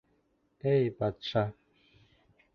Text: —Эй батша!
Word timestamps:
—Эй 0.73 0.85
батша! 0.97 1.43